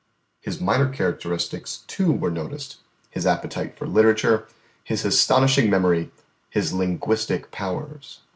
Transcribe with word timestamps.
His 0.39 0.59
minor 0.59 0.89
characteristics, 0.89 1.83
too, 1.85 2.11
were 2.11 2.31
noticed, 2.31 2.77
his 3.11 3.27
appetite 3.27 3.77
for 3.77 3.85
literature, 3.85 4.47
his 4.83 5.05
astonishing 5.05 5.69
memory, 5.69 6.09
his 6.49 6.73
linguistic 6.73 7.51
powers. 7.51 8.19